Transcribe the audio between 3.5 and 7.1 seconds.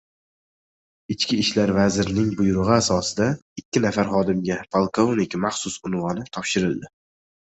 ikki nafar xodimga polkovnik maxsus unvoni topshirildi.